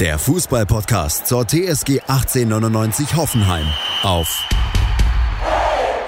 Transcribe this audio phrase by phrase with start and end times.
[0.00, 3.66] der Fußballpodcast zur TSG 1899 Hoffenheim
[4.04, 4.48] auf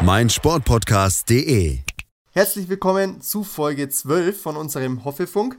[0.00, 1.78] meinsportpodcast.de.
[2.30, 5.56] Herzlich willkommen zu Folge 12 von unserem Hoffefunk.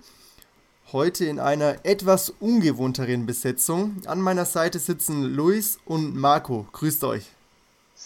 [0.93, 3.97] Heute in einer etwas ungewohnteren Besetzung.
[4.05, 6.65] An meiner Seite sitzen Luis und Marco.
[6.71, 7.25] Grüßt euch.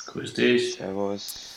[0.07, 0.75] Grüß dich.
[0.75, 1.54] Servus.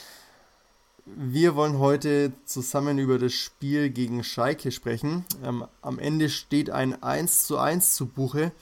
[1.17, 5.25] Wir wollen heute zusammen über das Spiel gegen Schalke sprechen.
[5.43, 8.53] Ähm, am Ende steht ein 1 zu 1 zu Buche.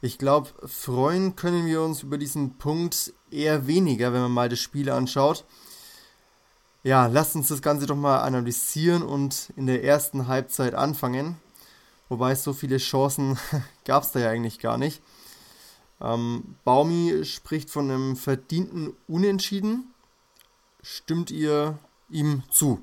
[0.00, 4.60] Ich glaube, freuen können wir uns über diesen Punkt eher weniger, wenn man mal das
[4.60, 5.44] Spiel anschaut.
[6.84, 11.36] Ja, lasst uns das Ganze doch mal analysieren und in der ersten Halbzeit anfangen.
[12.08, 13.38] Wobei so viele Chancen
[13.84, 15.02] gab es da ja eigentlich gar nicht.
[16.00, 19.92] Ähm, Baumi spricht von einem verdienten Unentschieden.
[20.80, 21.78] Stimmt ihr
[22.10, 22.82] ihm zu?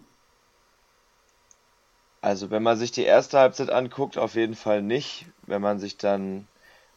[2.22, 5.28] Also wenn man sich die erste Halbzeit anguckt, auf jeden Fall nicht.
[5.46, 6.48] Wenn man sich dann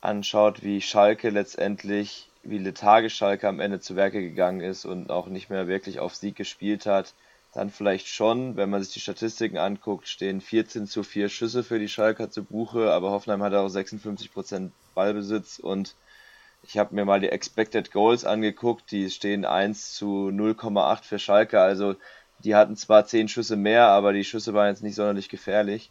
[0.00, 5.26] anschaut, wie Schalke letztendlich, wie lethargisch Schalke am Ende zu Werke gegangen ist und auch
[5.26, 7.12] nicht mehr wirklich auf Sieg gespielt hat,
[7.52, 8.56] dann vielleicht schon.
[8.56, 12.44] Wenn man sich die Statistiken anguckt, stehen 14 zu 4 Schüsse für die Schalker zu
[12.44, 15.94] Buche, aber Hoffenheim hat auch 56% Ballbesitz und
[16.62, 21.60] ich habe mir mal die Expected Goals angeguckt, die stehen 1 zu 0,8 für Schalke,
[21.60, 21.94] also
[22.44, 25.90] die hatten zwar 10 Schüsse mehr, aber die Schüsse waren jetzt nicht sonderlich gefährlich.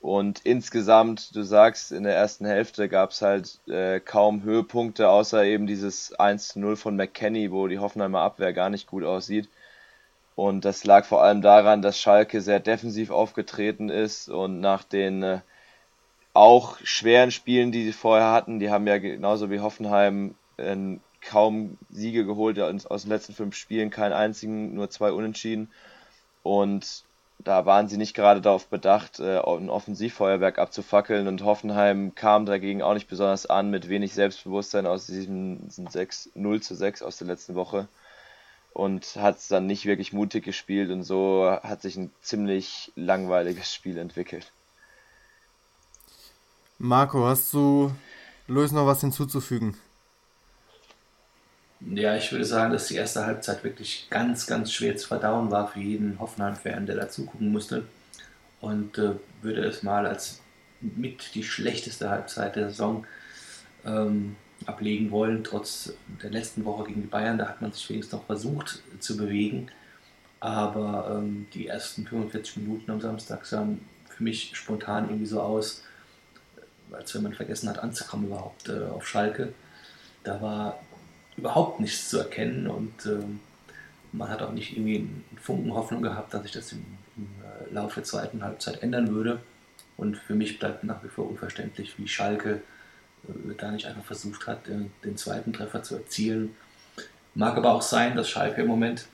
[0.00, 5.44] Und insgesamt, du sagst, in der ersten Hälfte gab es halt äh, kaum Höhepunkte, außer
[5.44, 9.48] eben dieses 1-0 von McKenny, wo die Hoffenheimer Abwehr gar nicht gut aussieht.
[10.34, 15.22] Und das lag vor allem daran, dass Schalke sehr defensiv aufgetreten ist und nach den
[15.22, 15.40] äh,
[16.34, 20.76] auch schweren Spielen, die sie vorher hatten, die haben ja genauso wie Hoffenheim äh,
[21.22, 25.70] kaum Siege geholt aus den letzten fünf Spielen, keinen einzigen, nur zwei Unentschieden.
[26.42, 27.04] Und
[27.38, 32.82] da waren sie nicht gerade darauf bedacht, äh, ein Offensivfeuerwerk abzufackeln und Hoffenheim kam dagegen
[32.82, 37.26] auch nicht besonders an mit wenig Selbstbewusstsein aus diesem 6, 0 zu 6 aus der
[37.26, 37.88] letzten Woche
[38.72, 43.72] und hat es dann nicht wirklich mutig gespielt und so hat sich ein ziemlich langweiliges
[43.72, 44.50] Spiel entwickelt.
[46.78, 47.92] Marco, hast du
[48.46, 49.76] Luis noch was hinzuzufügen?
[51.90, 55.68] Ja, ich würde sagen, dass die erste Halbzeit wirklich ganz, ganz schwer zu verdauen war
[55.68, 57.84] für jeden Hoffenheim-Fan, der dazu gucken musste.
[58.60, 60.40] Und äh, würde es mal als
[60.80, 63.06] mit die schlechteste Halbzeit der Saison
[63.84, 67.38] ähm, ablegen wollen, trotz der letzten Woche gegen die Bayern.
[67.38, 69.68] Da hat man sich wenigstens noch versucht zu bewegen.
[70.38, 75.82] Aber ähm, die ersten 45 Minuten am Samstag sahen für mich spontan irgendwie so aus,
[76.92, 79.52] als wenn man vergessen hat anzukommen überhaupt äh, auf Schalke.
[80.24, 80.78] Da war
[81.42, 83.40] überhaupt nichts zu erkennen und ähm,
[84.12, 86.84] man hat auch nicht irgendwie einen Funken Hoffnung gehabt, dass sich das im,
[87.16, 89.40] im äh, Laufe der zweiten Halbzeit ändern würde.
[89.96, 92.62] Und für mich bleibt nach wie vor unverständlich, wie Schalke
[93.28, 96.54] äh, da nicht einfach versucht hat, äh, den zweiten Treffer zu erzielen.
[97.34, 99.06] Mag aber auch sein, dass Schalke im Moment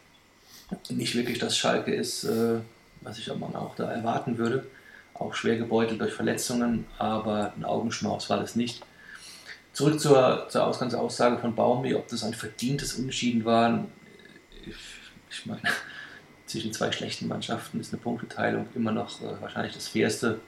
[0.90, 2.58] nicht wirklich das Schalke ist, äh,
[3.00, 4.66] was ich man auch da erwarten würde.
[5.14, 8.82] Auch schwer gebeutelt durch Verletzungen, aber ein Augenschmaus war das nicht.
[9.72, 13.84] Zurück zur, zur Ausgangsaussage von Baumi, ob das ein verdientes Unentschieden war.
[14.66, 14.74] Ich,
[15.30, 15.62] ich meine,
[16.46, 20.40] zwischen zwei schlechten Mannschaften ist eine Punkteteilung immer noch äh, wahrscheinlich das Fairste.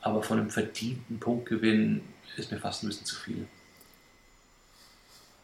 [0.00, 2.02] Aber von einem verdienten Punktgewinn
[2.36, 3.48] ist mir fast ein bisschen zu viel.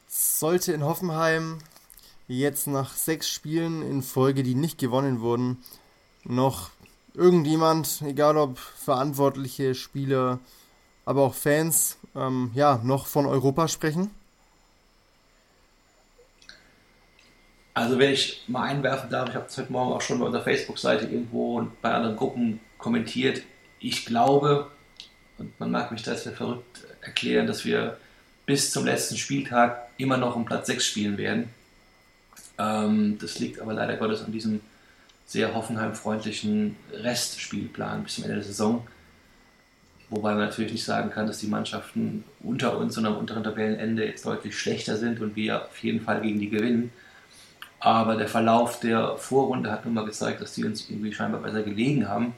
[0.09, 1.59] Sollte in Hoffenheim
[2.29, 5.63] jetzt nach sechs Spielen in Folge, die nicht gewonnen wurden,
[6.25, 6.71] noch
[7.15, 10.39] irgendjemand, egal ob verantwortliche Spieler,
[11.05, 14.11] aber auch Fans, ähm, ja, noch von Europa sprechen?
[17.75, 20.43] Also wenn ich mal einwerfen darf, ich habe es heute Morgen auch schon bei unserer
[20.43, 23.43] Facebook-Seite irgendwo und bei anderen Gruppen kommentiert.
[23.81, 24.71] Ich glaube,
[25.39, 27.97] und man mag mich das für verrückt erklären, dass wir
[28.45, 31.49] bis zum letzten Spieltag immer noch um Platz 6 spielen werden.
[32.59, 34.61] Ähm, das liegt aber leider Gottes an diesem
[35.25, 38.87] sehr Hoffenheim-freundlichen Restspielplan bis zum Ende der Saison.
[40.13, 44.05] Wobei man natürlich nicht sagen kann, dass die Mannschaften unter uns und am unteren Tabellenende
[44.05, 46.93] jetzt deutlich schlechter sind und wir auf jeden Fall gegen die gewinnen.
[47.81, 51.63] Aber der Verlauf der Vorrunde hat nun mal gezeigt, dass die uns irgendwie scheinbar besser
[51.63, 52.35] gelegen haben.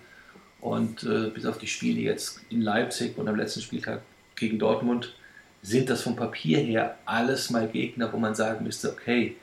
[0.60, 4.02] Und äh, bis auf die Spiele jetzt in Leipzig und am letzten Spieltag
[4.36, 5.12] gegen Dortmund
[5.60, 9.34] sind das vom Papier her alles mal Gegner, wo man sagen müsste, okay,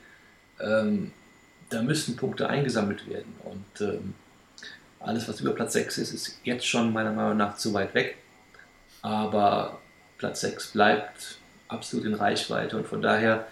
[0.58, 1.12] ähm,
[1.68, 3.34] da müssten Punkte eingesammelt werden.
[3.44, 4.14] Und ähm,
[5.00, 8.16] alles, was über Platz 6 ist, ist jetzt schon meiner Meinung nach zu weit weg.
[9.02, 9.80] Aber
[10.18, 11.38] Platz 6 bleibt
[11.68, 13.46] absolut in Reichweite und von daher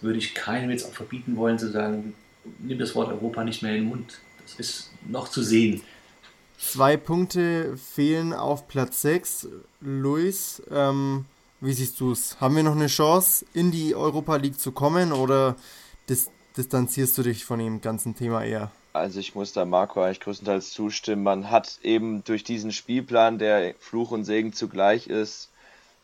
[0.00, 2.14] würde ich keinem jetzt auch verbieten wollen zu sagen,
[2.58, 4.18] nimm das Wort Europa nicht mehr in den Mund.
[4.42, 5.82] Das ist noch zu sehen.
[6.58, 9.48] Zwei Punkte fehlen auf Platz 6.
[9.80, 11.24] Luis, ähm,
[11.60, 12.40] wie siehst du es?
[12.40, 15.56] Haben wir noch eine Chance, in die Europa League zu kommen oder
[16.08, 18.70] dis distanzierst du dich von dem ganzen Thema eher?
[18.92, 21.22] Also ich muss da Marco eigentlich größtenteils zustimmen.
[21.22, 25.50] Man hat eben durch diesen Spielplan, der Fluch und Segen zugleich ist,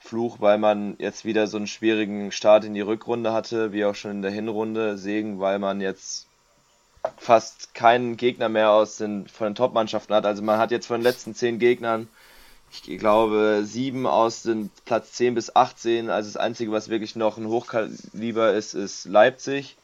[0.00, 3.94] Fluch, weil man jetzt wieder so einen schwierigen Start in die Rückrunde hatte, wie auch
[3.94, 4.96] schon in der Hinrunde.
[4.96, 6.26] Segen, weil man jetzt
[7.16, 10.24] fast keinen Gegner mehr aus den, von den Top-Mannschaften hat.
[10.24, 12.08] Also man hat jetzt von den letzten zehn Gegnern,
[12.70, 16.10] ich glaube, sieben aus den Platz 10 bis 18.
[16.10, 19.76] Also das Einzige, was wirklich noch ein Hochkaliber ist, ist Leipzig.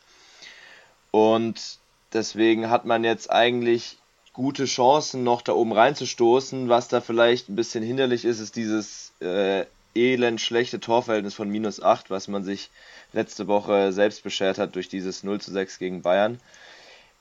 [1.10, 1.78] Und
[2.14, 3.98] deswegen hat man jetzt eigentlich
[4.32, 6.68] gute Chancen, noch da oben reinzustoßen.
[6.68, 11.82] Was da vielleicht ein bisschen hinderlich ist, ist dieses äh, elend schlechte Torverhältnis von minus
[11.82, 12.70] 8, was man sich
[13.12, 16.40] letzte Woche selbst beschert hat durch dieses 0 zu 6 gegen Bayern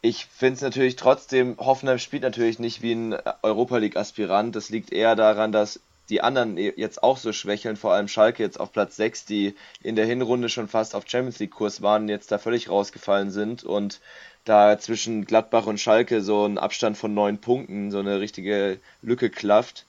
[0.04, 4.54] ich finde es natürlich trotzdem, Hoffenheim spielt natürlich nicht wie ein Europa League-Aspirant.
[4.54, 5.80] Das liegt eher daran, dass
[6.10, 9.96] die anderen jetzt auch so schwächeln, vor allem Schalke jetzt auf Platz 6, die in
[9.96, 14.02] der Hinrunde schon fast auf Champions League-Kurs waren, jetzt da völlig rausgefallen sind und
[14.46, 19.30] da zwischen Gladbach und Schalke so ein Abstand von neun Punkten, so eine richtige Lücke
[19.30, 19.86] klafft.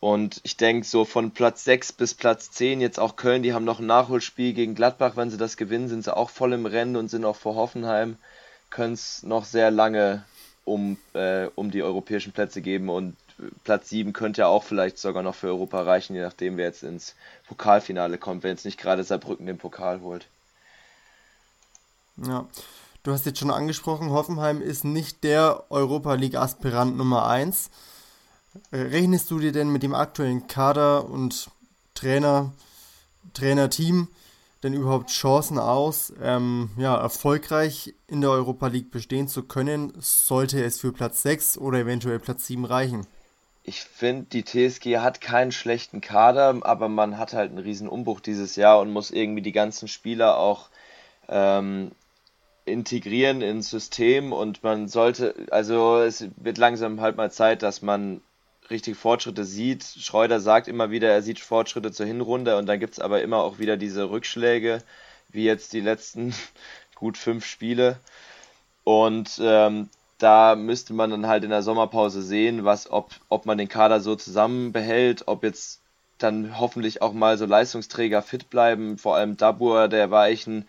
[0.00, 3.64] Und ich denke, so von Platz 6 bis Platz 10, jetzt auch Köln, die haben
[3.64, 5.16] noch ein Nachholspiel gegen Gladbach.
[5.16, 8.16] Wenn sie das gewinnen, sind sie auch voll im Rennen und sind auch vor Hoffenheim
[8.70, 10.24] können es noch sehr lange
[10.64, 13.16] um, äh, um die europäischen Plätze geben und
[13.64, 16.82] Platz 7 könnte ja auch vielleicht sogar noch für Europa reichen, je nachdem wer jetzt
[16.82, 17.14] ins
[17.46, 20.26] Pokalfinale kommt, wenn jetzt nicht gerade Saarbrücken den Pokal holt.
[22.16, 22.46] Ja,
[23.04, 27.70] du hast jetzt schon angesprochen, Hoffenheim ist nicht der Europa League Aspirant Nummer 1.
[28.70, 31.50] Äh, rechnest du dir denn mit dem aktuellen Kader und
[31.94, 32.52] Trainer,
[33.34, 34.08] Trainerteam
[34.62, 40.62] denn überhaupt Chancen aus, ähm, ja, erfolgreich in der Europa League bestehen zu können, sollte
[40.64, 43.06] es für Platz 6 oder eventuell Platz 7 reichen?
[43.68, 48.20] Ich finde, die TSG hat keinen schlechten Kader, aber man hat halt einen riesen Umbruch
[48.20, 50.70] dieses Jahr und muss irgendwie die ganzen Spieler auch
[51.28, 51.90] ähm,
[52.64, 58.22] integrieren ins System und man sollte, also es wird langsam halt mal Zeit, dass man
[58.70, 59.84] richtig Fortschritte sieht.
[59.84, 63.42] Schreuder sagt immer wieder, er sieht Fortschritte zur Hinrunde und dann gibt es aber immer
[63.42, 64.82] auch wieder diese Rückschläge,
[65.28, 66.34] wie jetzt die letzten
[66.94, 68.00] gut fünf Spiele.
[68.84, 73.58] Und ähm, da müsste man dann halt in der Sommerpause sehen, was, ob, ob man
[73.58, 75.80] den Kader so zusammen behält, ob jetzt
[76.18, 78.98] dann hoffentlich auch mal so Leistungsträger fit bleiben.
[78.98, 80.68] Vor allem Dabur, der war echt ein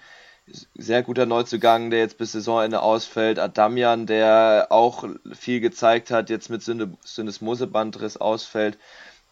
[0.75, 3.39] sehr guter Neuzugang, der jetzt bis Saisonende ausfällt.
[3.39, 8.77] Adamian, der auch viel gezeigt hat, jetzt mit Syndesmosebandriss ausfällt.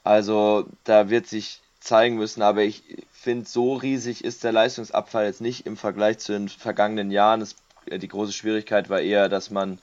[0.04, 5.42] Also da wird sich zeigen müssen, aber ich finde, so riesig ist der Leistungsabfall jetzt
[5.42, 7.40] nicht im Vergleich zu den vergangenen Jahren.
[7.40, 7.56] Das,
[7.92, 9.80] die große Schwierigkeit war eher, dass man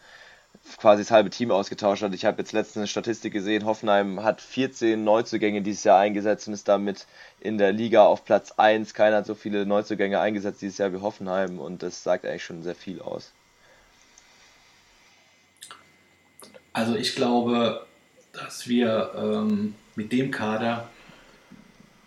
[0.79, 2.15] quasi das halbe Team ausgetauscht hat.
[2.15, 6.55] Ich habe jetzt letztens eine Statistik gesehen, Hoffenheim hat 14 Neuzugänge dieses Jahr eingesetzt und
[6.55, 7.07] ist damit
[7.41, 8.95] in der Liga auf Platz 1.
[8.95, 12.63] Keiner hat so viele Neuzugänge eingesetzt dieses Jahr wie Hoffenheim und das sagt eigentlich schon
[12.63, 13.33] sehr viel aus.
[16.73, 17.87] Also ich glaube,
[18.33, 20.89] dass wir ähm, mit dem Kader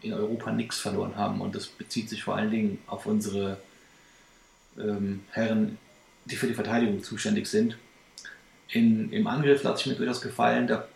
[0.01, 3.57] in Europa nichts verloren haben und das bezieht sich vor allen Dingen auf unsere
[4.77, 5.77] ähm, Herren,
[6.25, 7.77] die für die Verteidigung zuständig sind
[8.69, 10.67] in, Im Angriff hat sich mir durchaus gefallen.
[10.67, 10.87] Da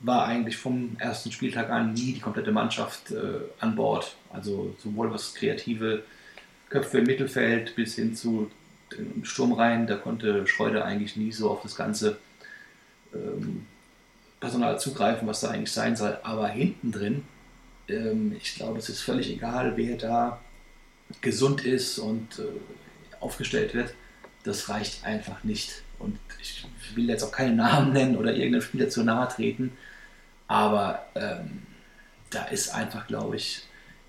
[0.00, 4.16] war eigentlich vom ersten Spieltag an nie die komplette Mannschaft äh, an Bord.
[4.32, 6.02] Also sowohl was kreative
[6.68, 8.50] Köpfe im Mittelfeld bis hin zu
[8.96, 12.18] den Sturmreihen, da konnte Schreuder eigentlich nie so auf das ganze
[13.14, 13.66] ähm,
[14.40, 16.18] Personal zugreifen, was da eigentlich sein soll.
[16.22, 17.24] Aber hinten drin,
[17.88, 20.40] ähm, ich glaube, es ist völlig egal, wer da
[21.20, 22.42] gesund ist und äh,
[23.20, 23.94] aufgestellt wird.
[24.44, 25.82] Das reicht einfach nicht.
[26.00, 29.72] Und ich will jetzt auch keinen Namen nennen oder irgendeinem Spieler zu nahe treten,
[30.48, 31.62] aber ähm,
[32.30, 33.62] da ist einfach, glaube ich,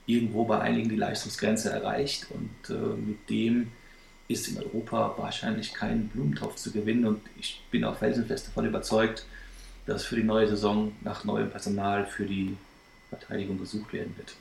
[0.06, 3.72] irgendwo bei einigen die Leistungsgrenze erreicht und äh, mit dem
[4.28, 9.26] ist in Europa wahrscheinlich kein Blumentopf zu gewinnen und ich bin auch felsenfest davon überzeugt,
[9.86, 12.56] dass für die neue Saison nach neuem Personal für die
[13.10, 14.36] Verteidigung gesucht werden wird.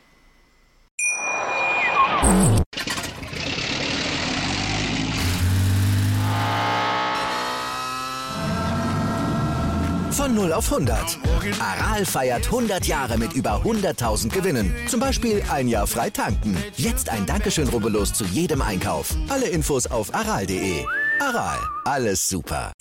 [10.20, 11.18] Von Von 0 auf 100.
[11.60, 14.74] Aral feiert 100 Jahre mit über 100.000 Gewinnen.
[14.86, 16.58] Zum Beispiel ein Jahr frei tanken.
[16.76, 19.14] Jetzt ein Dankeschön, rubbellos zu jedem Einkauf.
[19.30, 20.84] Alle Infos auf aral.de.
[21.20, 22.72] Aral, alles super.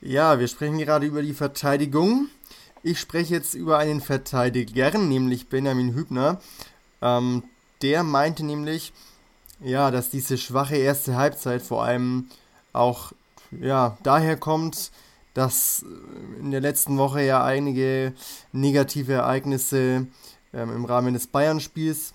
[0.00, 2.26] Ja, wir sprechen gerade über die Verteidigung.
[2.82, 6.40] Ich spreche jetzt über einen Verteidiger, nämlich Benjamin Hübner.
[7.00, 7.44] Ähm,
[7.80, 8.92] der meinte nämlich,
[9.60, 12.26] ja, dass diese schwache erste Halbzeit vor allem
[12.72, 13.12] auch
[13.50, 14.90] ja, daher kommt,
[15.34, 15.84] dass
[16.40, 18.12] in der letzten Woche ja einige
[18.52, 20.06] negative Ereignisse
[20.54, 22.14] ähm, im Rahmen des Bayern-Spiels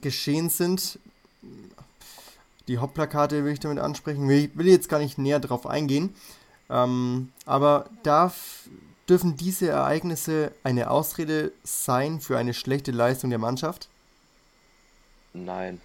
[0.00, 0.98] geschehen sind.
[2.66, 4.28] Die Hauptplakate will ich damit ansprechen.
[4.28, 6.14] Ich will jetzt gar nicht näher darauf eingehen.
[6.68, 8.68] Ähm, aber darf,
[9.08, 13.88] dürfen diese Ereignisse eine Ausrede sein für eine schlechte Leistung der Mannschaft?
[15.32, 15.80] Nein.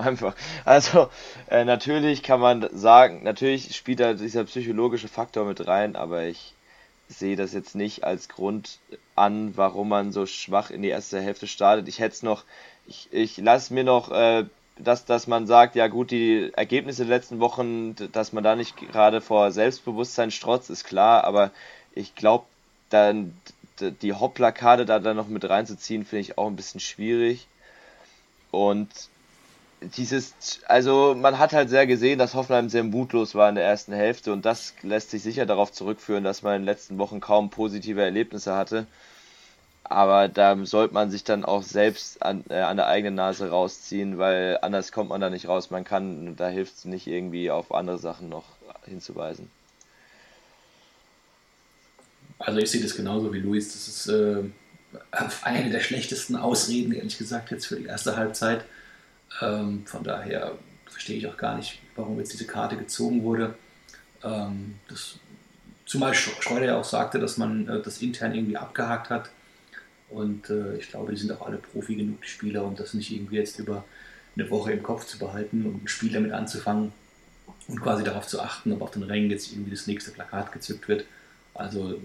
[0.00, 0.34] Einfach.
[0.64, 1.10] Also,
[1.48, 6.54] äh, natürlich kann man sagen, natürlich spielt da dieser psychologische Faktor mit rein, aber ich
[7.08, 8.78] sehe das jetzt nicht als Grund
[9.16, 11.88] an, warum man so schwach in die erste Hälfte startet.
[11.88, 12.44] Ich hätte es noch,
[12.86, 14.46] ich, ich lasse mir noch, äh,
[14.78, 18.76] dass, dass man sagt, ja gut, die Ergebnisse der letzten Wochen, dass man da nicht
[18.76, 21.50] gerade vor Selbstbewusstsein strotzt, ist klar, aber
[21.94, 22.46] ich glaube,
[22.88, 23.36] dann
[23.80, 27.46] die Hauptplakate da dann noch mit reinzuziehen, finde ich auch ein bisschen schwierig.
[28.50, 28.88] Und
[29.80, 33.92] dieses, also man hat halt sehr gesehen, dass Hoffenheim sehr mutlos war in der ersten
[33.92, 37.50] Hälfte und das lässt sich sicher darauf zurückführen, dass man in den letzten Wochen kaum
[37.50, 38.86] positive Erlebnisse hatte.
[39.84, 44.18] Aber da sollte man sich dann auch selbst an, äh, an der eigenen Nase rausziehen,
[44.18, 45.70] weil anders kommt man da nicht raus.
[45.70, 48.44] Man kann, da hilft es nicht irgendwie auf andere Sachen noch
[48.84, 49.50] hinzuweisen.
[52.38, 53.72] Also ich sehe das genauso wie Luis.
[53.72, 54.44] Das ist äh,
[55.42, 58.64] eine der schlechtesten Ausreden, ehrlich gesagt, jetzt für die erste Halbzeit.
[59.40, 63.54] Ähm, von daher verstehe ich auch gar nicht, warum jetzt diese Karte gezogen wurde.
[64.22, 65.18] Ähm, das,
[65.86, 69.30] zumal Schreuder ja auch sagte, dass man äh, das intern irgendwie abgehakt hat.
[70.08, 73.12] Und äh, ich glaube, die sind auch alle Profi genug, die Spieler, um das nicht
[73.12, 73.84] irgendwie jetzt über
[74.36, 76.92] eine Woche im Kopf zu behalten und ein Spiel damit anzufangen
[77.68, 80.88] und quasi darauf zu achten, ob auf den Rängen jetzt irgendwie das nächste Plakat gezückt
[80.88, 81.04] wird.
[81.54, 82.00] Also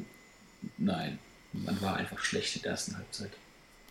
[0.78, 1.20] nein,
[1.54, 3.32] man war einfach schlecht in der ersten Halbzeit.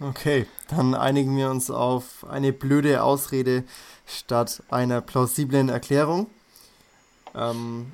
[0.00, 3.62] Okay, dann einigen wir uns auf eine blöde Ausrede
[4.06, 6.26] statt einer plausiblen Erklärung.
[7.34, 7.92] Ähm,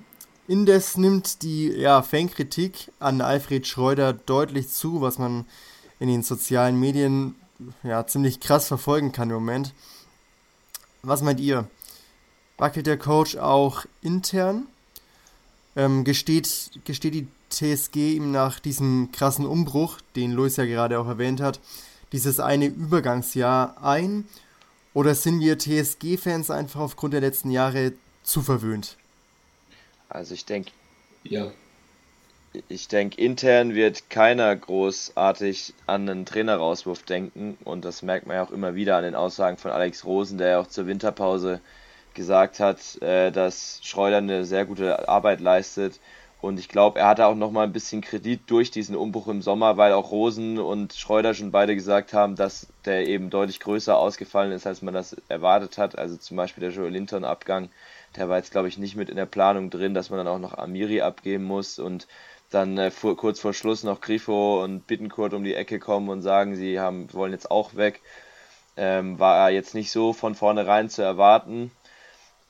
[0.49, 5.45] indes nimmt die ja, Fankritik an Alfred Schreuder deutlich zu, was man
[5.99, 7.35] in den sozialen Medien
[7.83, 9.75] ja, ziemlich krass verfolgen kann im Moment.
[11.03, 11.69] Was meint ihr?
[12.57, 14.67] Wackelt der Coach auch intern?
[15.77, 21.07] Ähm, gesteht, gesteht die TSG ihm nach diesem krassen Umbruch, den Luis ja gerade auch
[21.07, 21.61] erwähnt hat,
[22.13, 24.29] dieses eine Übergangsjahr ein?
[24.93, 28.97] Oder sind wir TSG-Fans einfach aufgrund der letzten Jahre zu verwöhnt?
[30.09, 30.73] Also ich denke,
[31.23, 31.51] ja.
[32.69, 38.43] Ich denke, intern wird keiner großartig an einen Trainerauswurf denken und das merkt man ja
[38.43, 41.61] auch immer wieder an den Aussagen von Alex Rosen, der ja auch zur Winterpause
[42.15, 46.01] gesagt hat, äh, dass Schreuder eine sehr gute Arbeit leistet
[46.41, 49.43] und ich glaube, er hatte auch noch mal ein bisschen Kredit durch diesen Umbruch im
[49.43, 53.97] Sommer, weil auch Rosen und Schreuder schon beide gesagt haben, dass der eben deutlich größer
[53.97, 55.99] ausgefallen ist, als man das erwartet hat.
[55.99, 57.69] Also zum Beispiel der Joel Linton-Abgang,
[58.17, 60.39] der war jetzt, glaube ich, nicht mit in der Planung drin, dass man dann auch
[60.39, 62.07] noch Amiri abgeben muss und
[62.49, 66.23] dann äh, vor, kurz vor Schluss noch Grifo und Bittenkurt um die Ecke kommen und
[66.23, 68.01] sagen, sie haben, wollen jetzt auch weg.
[68.77, 71.71] Ähm, war jetzt nicht so von vornherein zu erwarten.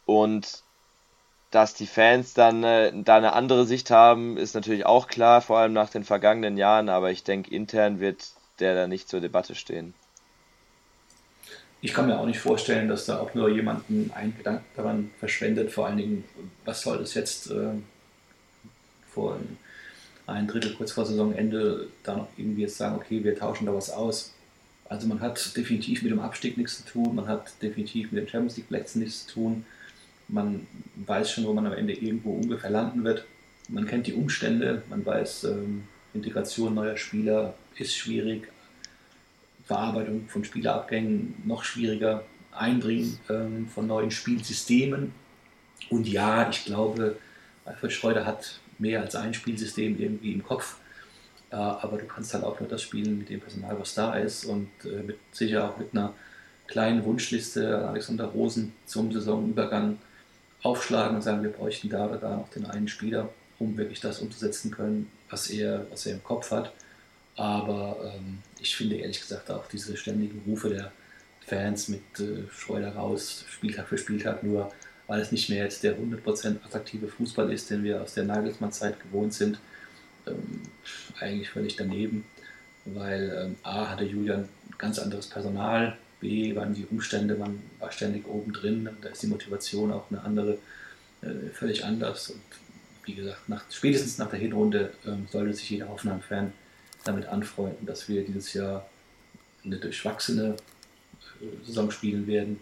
[0.07, 0.63] Und
[1.51, 5.59] dass die Fans dann äh, da eine andere Sicht haben, ist natürlich auch klar, vor
[5.59, 8.31] allem nach den vergangenen Jahren, aber ich denke, intern wird
[8.61, 9.95] der da nicht zur Debatte stehen.
[11.81, 15.73] Ich kann mir auch nicht vorstellen, dass da auch nur jemanden einen Gedanken daran verschwendet,
[15.73, 16.25] vor allen Dingen,
[16.67, 17.71] was soll das jetzt äh,
[19.11, 19.39] vor
[20.27, 23.91] ein Drittel kurz vor Saisonende da noch irgendwie jetzt sagen, okay, wir tauschen da was
[23.91, 24.35] aus.
[24.91, 28.29] Also man hat definitiv mit dem Abstieg nichts zu tun, man hat definitiv mit den
[28.29, 29.65] Champions League Plätzen nichts zu tun
[30.33, 30.67] man
[31.07, 33.25] weiß schon, wo man am Ende irgendwo ungefähr landen wird.
[33.69, 35.85] Man kennt die Umstände, man weiß, ähm,
[36.15, 38.49] Integration neuer Spieler ist schwierig,
[39.65, 45.13] Verarbeitung von Spielerabgängen noch schwieriger, Einbringen ähm, von neuen Spielsystemen.
[45.89, 47.17] Und ja, ich glaube,
[47.65, 50.79] Alfred Schreuder hat mehr als ein Spielsystem irgendwie im Kopf.
[51.51, 54.45] Äh, aber du kannst halt auch nur das spielen mit dem Personal, was da ist
[54.45, 56.15] und äh, mit, sicher auch mit einer
[56.67, 59.99] kleinen Wunschliste Alexander Rosen zum Saisonübergang
[60.63, 64.21] aufschlagen und sagen, wir bräuchten da oder da noch den einen Spieler, um wirklich das
[64.21, 66.73] umzusetzen können, was er, was er im Kopf hat.
[67.37, 70.93] Aber ähm, ich finde ehrlich gesagt auch diese ständigen Rufe der
[71.47, 74.71] Fans mit äh, Schreuder raus, Spieltag für Spieltag nur
[75.11, 79.01] weil es nicht mehr jetzt der 100% attraktive Fußball ist, den wir aus der Nagelsmann-Zeit
[79.03, 79.59] gewohnt sind,
[80.25, 80.63] ähm,
[81.19, 82.25] eigentlich völlig daneben,
[82.85, 84.49] weil ähm, A hatte Julian
[84.79, 89.27] ganz anderes Personal, B waren die Umstände, man war ständig oben drin, da ist die
[89.27, 90.59] Motivation auch eine andere,
[91.23, 92.41] äh, völlig anders und
[93.05, 96.53] wie gesagt, nach, spätestens nach der Hinrunde ähm, sollte sich jeder Hoffenheim-Fan
[97.05, 98.87] damit anfreunden, dass wir dieses Jahr
[99.65, 100.57] eine durchwachsene
[101.41, 102.61] äh, Saison spielen werden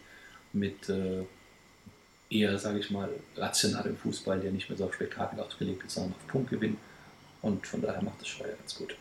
[0.53, 1.25] mit äh,
[2.31, 6.13] eher, sage ich mal, rationalem Fußball, der nicht mehr so auf Spektakel ausgelegt ist, sondern
[6.13, 6.77] auf Punktgewinn.
[7.43, 8.97] Und von daher macht es Schreier ganz gut.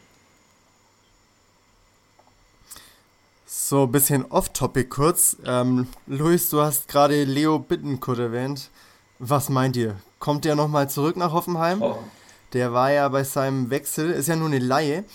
[3.49, 5.37] So, ein bisschen off-topic kurz.
[5.45, 8.69] Ähm, Luis, du hast gerade Leo Bittenkurt erwähnt.
[9.19, 9.95] Was meint ihr?
[10.19, 11.81] Kommt der nochmal zurück nach Hoffenheim?
[11.81, 11.97] Oh.
[12.51, 15.05] Der war ja bei seinem Wechsel, ist ja nur eine Laie,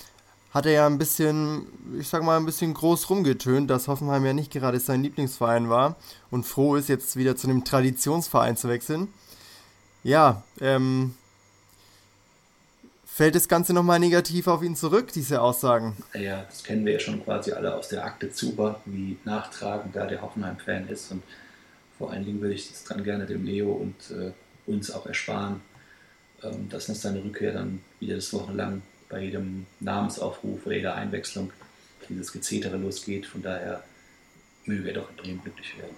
[0.55, 1.67] hat er ja ein bisschen,
[2.01, 5.97] ich sag mal, ein bisschen groß rumgetönt, dass Hoffenheim ja nicht gerade sein Lieblingsverein war
[6.31, 9.09] und froh ist, jetzt wieder zu einem Traditionsverein zu wechseln.
[10.05, 11.15] Ja, ähm,
[13.13, 15.97] fällt das Ganze nochmal negativ auf ihn zurück, diese Aussagen?
[16.15, 20.07] Ja, das kennen wir ja schon quasi alle aus der Akte Zuber, wie nachtragend da
[20.07, 21.23] der Hoffenheim-Fan ist und
[21.99, 24.33] vor allen Dingen würde ich das dann gerne dem Leo und äh,
[24.67, 25.61] uns auch ersparen,
[26.43, 31.53] ähm, dass nach seiner Rückkehr dann wieder das Wochenlang bei jedem Namensaufruf oder jeder Einwechslung
[32.09, 33.27] dieses Gezetere losgeht.
[33.27, 33.85] Von daher
[34.65, 35.97] möge er doch in Bremen glücklich werden.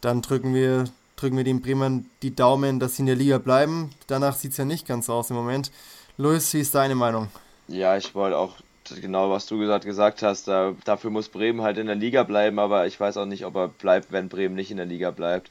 [0.00, 0.86] Dann drücken wir,
[1.16, 3.90] drücken wir den Bremern die Daumen, dass sie in der Liga bleiben.
[4.06, 5.70] Danach sieht es ja nicht ganz aus im Moment.
[6.16, 7.28] Luis, wie ist deine Meinung?
[7.68, 8.56] Ja, ich wollte auch
[9.00, 10.48] genau, was du gesagt, gesagt hast.
[10.48, 13.56] Da, dafür muss Bremen halt in der Liga bleiben, aber ich weiß auch nicht, ob
[13.56, 15.48] er bleibt, wenn Bremen nicht in der Liga bleibt.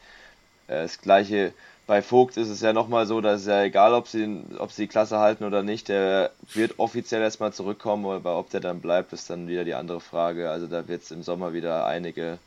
[0.67, 1.53] Äh, das gleiche
[1.85, 4.83] bei Vogt ist es ja nochmal so, dass es ja egal, ob sie, ob sie
[4.83, 9.11] die Klasse halten oder nicht, der wird offiziell erstmal zurückkommen, aber ob der dann bleibt,
[9.11, 10.49] ist dann wieder die andere Frage.
[10.49, 12.39] Also da wird es im Sommer wieder einige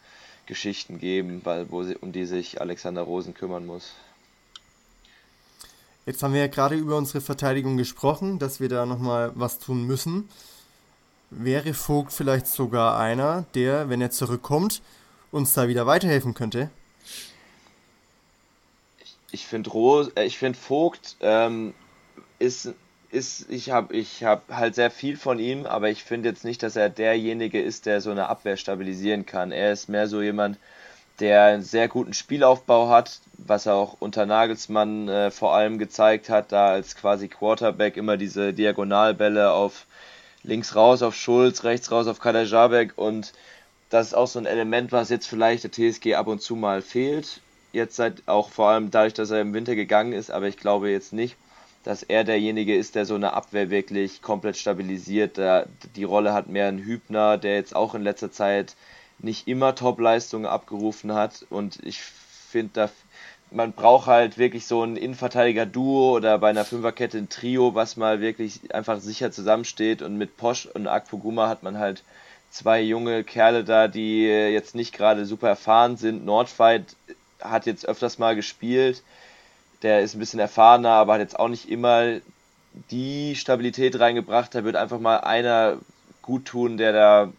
[0.46, 3.92] Geschichten geben, weil, wo sie, um die sich Alexander Rosen kümmern muss.
[6.06, 9.84] Jetzt haben wir ja gerade über unsere Verteidigung gesprochen, dass wir da nochmal was tun
[9.84, 10.28] müssen.
[11.30, 14.82] Wäre Vogt vielleicht sogar einer, der, wenn er zurückkommt,
[15.32, 16.70] uns da wieder weiterhelfen könnte?
[19.36, 21.74] ich finde Rose, äh, ich finde Vogt ähm,
[22.38, 22.74] ist,
[23.16, 26.62] ist, ich habe ich hab halt sehr viel von ihm, aber ich finde jetzt nicht,
[26.62, 29.52] dass er derjenige ist, der so eine Abwehr stabilisieren kann.
[29.52, 30.58] Er ist mehr so jemand,
[31.20, 36.28] der einen sehr guten Spielaufbau hat, was er auch unter Nagelsmann äh, vor allem gezeigt
[36.28, 39.86] hat, da als quasi Quarterback immer diese Diagonalbälle auf
[40.42, 43.32] links raus auf Schulz, rechts raus auf Kader Jabek und
[43.90, 46.82] das ist auch so ein Element, was jetzt vielleicht der TSG ab und zu mal
[46.82, 47.40] fehlt
[47.76, 50.90] jetzt seit auch vor allem dadurch, dass er im Winter gegangen ist, aber ich glaube
[50.90, 51.36] jetzt nicht,
[51.86, 55.38] dass er derjenige ist, der so eine Abwehr wirklich komplett stabilisiert.
[55.94, 58.74] Die Rolle hat mehr ein Hübner, der jetzt auch in letzter Zeit
[59.20, 62.90] nicht immer Top-Leistungen abgerufen hat und ich finde,
[63.50, 68.20] man braucht halt wirklich so ein Innenverteidiger-Duo oder bei einer Fünferkette ein Trio, was mal
[68.20, 72.02] wirklich einfach sicher zusammensteht und mit Posch und Akpoguma hat man halt
[72.50, 76.24] zwei junge Kerle da, die jetzt nicht gerade super erfahren sind.
[76.24, 76.96] Nordfight
[77.40, 79.02] hat jetzt öfters mal gespielt.
[79.82, 82.20] Der ist ein bisschen erfahrener, aber hat jetzt auch nicht immer
[82.90, 84.54] die Stabilität reingebracht.
[84.54, 85.78] Da wird einfach mal einer
[86.22, 87.32] gut tun, der da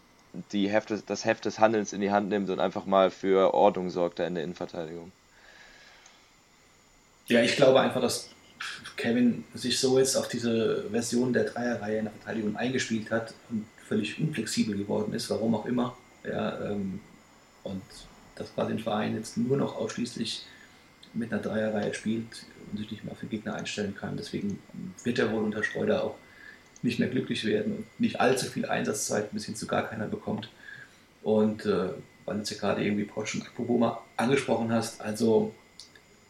[0.52, 3.90] die Heft, das Heft des Handelns in die Hand nimmt und einfach mal für Ordnung
[3.90, 5.12] sorgt da in der Innenverteidigung.
[7.26, 8.30] Ja, ich glaube einfach, dass
[8.96, 13.66] Kevin sich so jetzt auf diese Version der Dreierreihe in der Verteidigung eingespielt hat und
[13.86, 15.96] völlig unflexibel geworden ist, warum auch immer.
[16.24, 17.00] Ja, ähm,
[17.64, 17.82] und
[18.34, 20.44] dass quasi ein Verein jetzt nur noch ausschließlich
[21.14, 24.16] mit einer Dreierreihe spielt und sich nicht mehr für Gegner einstellen kann.
[24.16, 24.58] Deswegen
[25.04, 26.16] wird er wohl unter Schreuder auch
[26.82, 30.50] nicht mehr glücklich werden und nicht allzu viel Einsatzzeit bis hin zu gar keiner bekommt.
[31.22, 31.88] Und äh,
[32.24, 35.54] weil du jetzt ja gerade irgendwie Porsche und Akpoboma angesprochen hast, also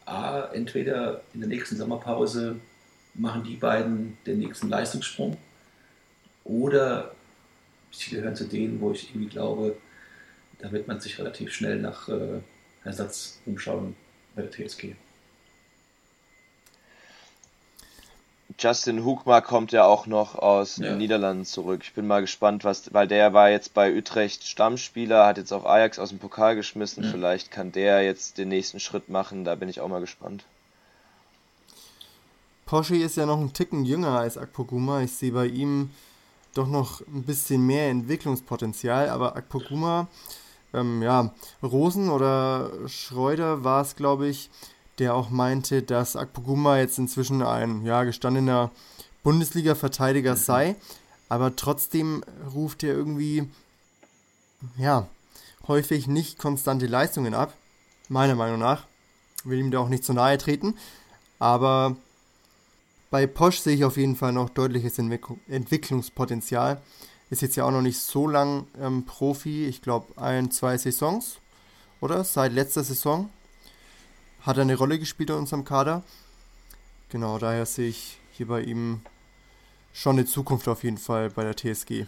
[0.07, 2.57] A, entweder in der nächsten Sommerpause
[3.15, 5.37] machen die beiden den nächsten Leistungssprung
[6.45, 7.15] oder
[7.91, 9.77] sie gehören zu denen, wo ich irgendwie glaube,
[10.61, 12.41] da wird man sich relativ schnell nach äh,
[12.85, 13.97] Ersatz umschauen
[14.39, 14.95] bei der TSG.
[18.59, 20.89] Justin Hoekma kommt ja auch noch aus ja.
[20.89, 21.81] den Niederlanden zurück.
[21.85, 25.65] Ich bin mal gespannt, was, weil der war jetzt bei Utrecht Stammspieler, hat jetzt auch
[25.65, 27.05] Ajax aus dem Pokal geschmissen.
[27.05, 27.11] Ja.
[27.11, 29.45] Vielleicht kann der jetzt den nächsten Schritt machen.
[29.45, 30.45] Da bin ich auch mal gespannt.
[32.67, 35.03] Porsche ist ja noch ein Ticken jünger als Akpoguma.
[35.03, 35.91] Ich sehe bei ihm
[36.55, 40.09] doch noch ein bisschen mehr Entwicklungspotenzial, aber Akpoguma
[40.75, 44.51] ähm, ja, Rosen oder Schreuder war es, glaube ich,
[44.99, 48.71] der auch meinte, dass Akpoguma jetzt inzwischen ein ja, gestandener
[49.23, 50.39] Bundesliga-Verteidiger mhm.
[50.39, 50.77] sei,
[51.29, 53.49] aber trotzdem ruft er irgendwie
[54.77, 55.07] ja,
[55.67, 57.53] häufig nicht konstante Leistungen ab,
[58.09, 58.87] meiner Meinung nach.
[59.45, 60.75] Will ihm da auch nicht zu nahe treten.
[61.39, 61.97] Aber
[63.11, 66.83] bei Posch sehe ich auf jeden Fall noch deutliches Entwicklungspotenzial.
[67.31, 69.67] Ist jetzt ja auch noch nicht so lang ähm, Profi.
[69.67, 71.41] Ich glaube, ein, zwei Saisons,
[72.01, 72.25] oder?
[72.25, 73.29] Seit letzter Saison
[74.41, 76.03] hat er eine Rolle gespielt in unserem Kader.
[77.11, 79.01] Genau, daher sehe ich hier bei ihm
[79.93, 82.07] schon eine Zukunft auf jeden Fall bei der TSG.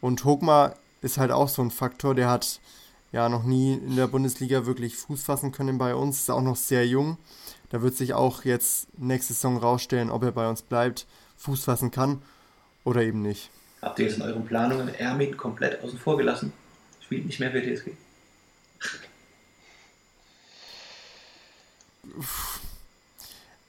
[0.00, 2.60] Und Hogma ist halt auch so ein Faktor, der hat
[3.12, 6.56] ja noch nie in der Bundesliga wirklich Fuß fassen können bei uns, ist auch noch
[6.56, 7.18] sehr jung.
[7.70, 11.90] Da wird sich auch jetzt nächste Saison rausstellen, ob er bei uns bleibt, Fuß fassen
[11.90, 12.22] kann
[12.84, 13.50] oder eben nicht.
[13.86, 16.52] Habt ihr jetzt in euren Planungen Ermin komplett außen vor gelassen?
[17.04, 17.92] Spielt nicht mehr für TSG?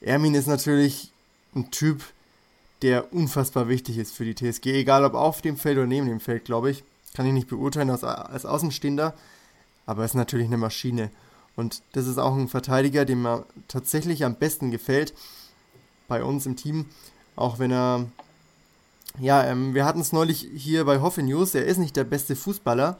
[0.00, 1.12] Ermin ist natürlich
[1.54, 2.02] ein Typ,
[2.82, 6.18] der unfassbar wichtig ist für die TSG, egal ob auf dem Feld oder neben dem
[6.18, 6.82] Feld, glaube ich.
[7.14, 9.14] Kann ich nicht beurteilen als, als Außenstehender,
[9.86, 11.12] aber er ist natürlich eine Maschine.
[11.54, 15.14] Und das ist auch ein Verteidiger, dem mir tatsächlich am besten gefällt
[16.08, 16.86] bei uns im Team,
[17.36, 18.08] auch wenn er,
[19.18, 22.36] ja, ähm, wir hatten es neulich hier bei Hoffe News, er ist nicht der beste
[22.36, 22.98] Fußballer,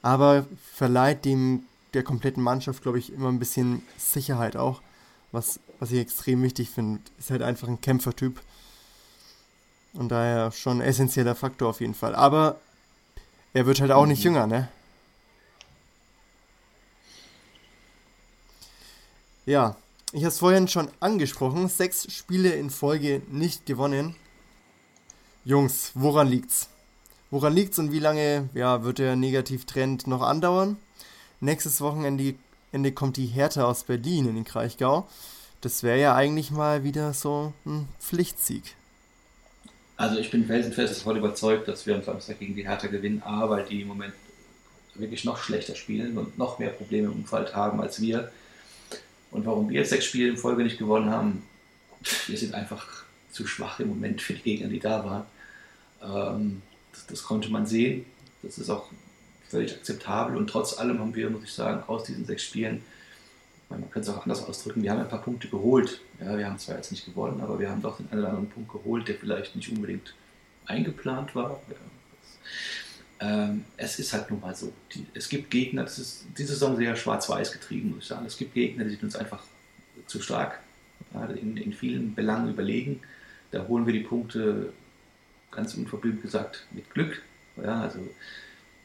[0.00, 4.80] aber verleiht dem der kompletten Mannschaft, glaube ich, immer ein bisschen Sicherheit auch,
[5.30, 7.00] was, was ich extrem wichtig finde.
[7.18, 8.40] Ist halt einfach ein Kämpfertyp
[9.94, 12.14] und daher schon ein essentieller Faktor auf jeden Fall.
[12.14, 12.58] Aber
[13.52, 14.08] er wird halt auch mhm.
[14.08, 14.68] nicht jünger, ne?
[19.44, 19.76] Ja,
[20.12, 21.68] ich habe es vorhin schon angesprochen.
[21.68, 24.14] Sechs Spiele in Folge nicht gewonnen.
[25.44, 26.68] Jungs, woran liegt's?
[27.32, 30.76] Woran liegt's und wie lange ja, wird der Negativtrend noch andauern?
[31.40, 32.36] Nächstes Wochenende
[32.70, 35.08] Ende kommt die Hertha aus Berlin in den Kraichgau.
[35.60, 38.76] Das wäre ja eigentlich mal wieder so ein Pflichtsieg.
[39.96, 43.50] Also ich bin felsenfest davon überzeugt, dass wir am Samstag gegen die Hertha gewinnen, A,
[43.50, 44.14] weil die im Moment
[44.94, 48.30] wirklich noch schlechter spielen und noch mehr Probleme im Umfeld haben als wir.
[49.32, 51.42] Und warum wir sechs Spiele in Folge nicht gewonnen haben,
[52.28, 53.02] wir sind einfach
[53.32, 55.26] zu schwach im Moment für die Gegner, die da waren.
[56.02, 56.62] Ähm,
[56.92, 58.04] das, das, konnte man sehen.
[58.42, 58.90] Das ist auch
[59.48, 60.36] völlig akzeptabel.
[60.36, 62.82] Und trotz allem haben wir, muss ich sagen, aus diesen sechs Spielen
[63.80, 66.00] man könnte es auch anders ausdrücken, wir haben ein paar Punkte geholt.
[66.20, 68.50] Ja, wir haben zwar jetzt nicht gewonnen, aber wir haben doch den einen oder anderen
[68.50, 70.14] Punkt geholt, der vielleicht nicht unbedingt
[70.66, 71.60] eingeplant war.
[71.68, 71.76] Ja,
[73.20, 74.72] ähm, es ist halt nun mal so.
[74.94, 78.26] Die, es gibt Gegner, das ist diese Saison sehr schwarz-weiß getrieben, muss ich sagen.
[78.26, 79.42] Es gibt Gegner, die sind uns einfach
[80.06, 80.60] zu stark,
[81.40, 83.00] in, in vielen Belangen überlegen.
[83.50, 84.72] Da holen wir die Punkte,
[85.52, 87.22] ganz unverblümt gesagt, mit Glück.
[87.62, 88.00] Ja, also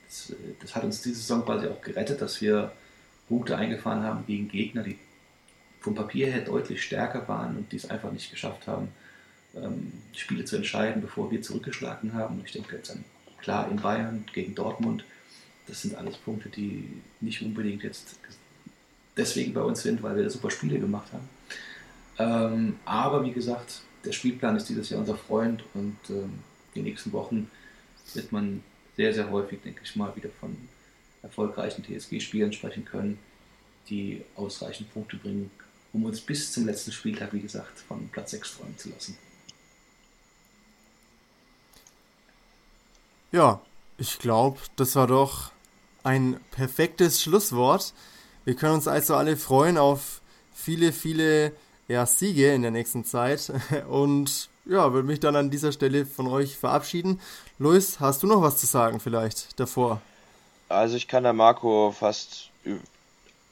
[0.06, 2.72] das, das hat uns diese Saison quasi auch gerettet, dass wir
[3.28, 4.98] Punkte eingefahren haben gegen Gegner, die
[5.80, 8.90] vom Papier her deutlich stärker waren und die es einfach nicht geschafft haben,
[9.56, 12.42] ähm, Spiele zu entscheiden, bevor wir zurückgeschlagen haben.
[12.46, 13.04] Ich denke jetzt an
[13.38, 15.06] klar in Bayern gegen Dortmund.
[15.68, 18.18] Das sind alles Punkte, die nicht unbedingt jetzt
[19.16, 21.30] deswegen bei uns sind, weil wir super Spiele gemacht haben.
[22.20, 26.40] Ähm, aber wie gesagt, der Spielplan ist dieses Jahr unser Freund und ähm,
[26.78, 27.50] die nächsten Wochen
[28.14, 28.64] wird man
[28.96, 30.56] sehr, sehr häufig, denke ich mal, wieder von
[31.22, 33.20] erfolgreichen TSG-Spielern sprechen können,
[33.90, 35.52] die ausreichend Punkte bringen,
[35.94, 39.18] um uns bis zum letzten Spieltag, wie gesagt, von Platz 6 träumen zu lassen.
[43.32, 43.62] Ja,
[43.98, 45.52] ich glaube, das war doch
[46.04, 47.94] ein perfektes Schlusswort.
[48.46, 50.22] Wir können uns also alle freuen auf
[50.54, 51.52] viele, viele
[51.88, 53.52] ja, Siege in der nächsten Zeit.
[53.90, 57.20] Und ja, würde mich dann an dieser Stelle von euch verabschieden.
[57.60, 60.02] Luis, hast du noch was zu sagen vielleicht davor?
[60.70, 62.50] Also ich kann der Marco fast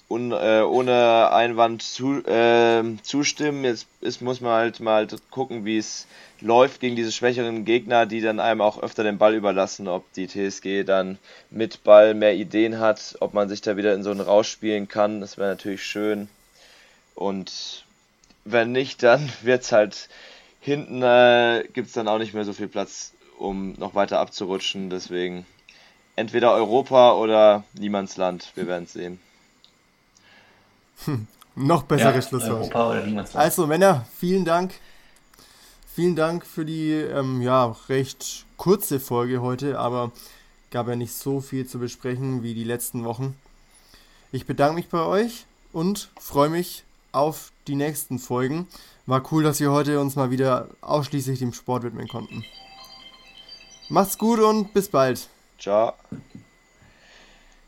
[0.09, 3.63] un, äh, ohne Einwand zu, äh, zustimmen.
[3.63, 6.07] Jetzt ist, muss man halt mal gucken, wie es
[6.41, 10.27] läuft gegen diese schwächeren Gegner, die dann einem auch öfter den Ball überlassen, ob die
[10.27, 11.17] TSG dann
[11.49, 14.87] mit Ball mehr Ideen hat, ob man sich da wieder in so einen Rausch spielen
[14.87, 15.21] kann.
[15.21, 16.27] Das wäre natürlich schön.
[17.15, 17.85] Und
[18.43, 20.09] wenn nicht, dann wird es halt
[20.65, 24.89] hinten äh, gibt es dann auch nicht mehr so viel Platz, um noch weiter abzurutschen.
[24.89, 25.45] Deswegen
[26.15, 28.51] entweder Europa oder Niemandsland.
[28.55, 29.19] Wir werden es sehen.
[31.05, 32.61] Hm, noch besseres ja, Schlusswort.
[32.61, 33.43] Europa oder Niemandsland.
[33.43, 34.73] Also Männer, vielen Dank.
[35.93, 40.11] Vielen Dank für die ähm, ja, recht kurze Folge heute, aber
[40.71, 43.37] gab ja nicht so viel zu besprechen wie die letzten Wochen.
[44.33, 46.83] Ich bedanke mich bei euch und freue mich
[47.15, 48.67] auf die nächsten Folgen.
[49.05, 52.43] War cool, dass wir heute uns mal wieder ausschließlich dem Sport widmen konnten.
[53.89, 55.29] Macht's gut und bis bald.
[55.59, 55.93] Ciao.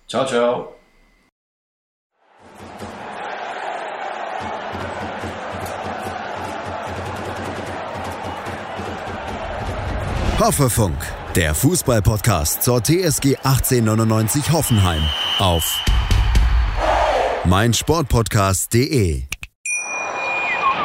[0.07, 0.73] Ciao, ciao.
[10.39, 10.95] Hoffefunk
[11.35, 15.01] Der Fußball-Podcast zur TSG 1899 Hoffenheim
[15.39, 15.83] auf
[17.45, 19.36] meinsportpodcast.de.